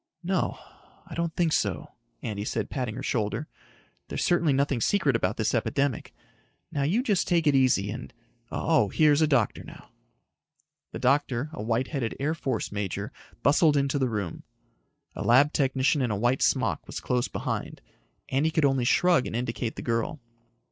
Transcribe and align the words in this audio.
"No, 0.23 0.57
I 1.05 1.13
don't 1.13 1.35
think 1.35 1.53
so," 1.53 1.91
Andy 2.23 2.43
said, 2.43 2.71
patting 2.71 2.95
her 2.95 3.03
shoulder. 3.03 3.47
"There's 4.07 4.23
certainly 4.23 4.51
nothing 4.51 4.81
secret 4.81 5.15
about 5.15 5.37
this 5.37 5.53
epidemic. 5.53 6.11
Now 6.71 6.81
you 6.81 7.03
just 7.03 7.27
take 7.27 7.45
it 7.45 7.53
easy 7.53 7.91
and. 7.91 8.11
Oh, 8.51 8.89
here's 8.89 9.21
a 9.21 9.27
doctor 9.27 9.63
now." 9.63 9.91
The 10.91 10.97
doctor, 10.97 11.51
a 11.53 11.61
white 11.61 11.89
headed 11.89 12.15
Air 12.19 12.33
Force 12.33 12.71
major, 12.71 13.11
bustled 13.43 13.77
into 13.77 13.99
the 13.99 14.09
room. 14.09 14.41
A 15.15 15.21
lab 15.23 15.53
technician 15.53 16.01
in 16.01 16.09
a 16.09 16.15
white 16.17 16.41
smock 16.41 16.87
was 16.87 16.99
close 16.99 17.27
behind. 17.27 17.79
Andy 18.29 18.49
could 18.49 18.65
only 18.65 18.85
shrug 18.85 19.27
and 19.27 19.35
indicate 19.35 19.75
the 19.75 19.83
girl. 19.83 20.19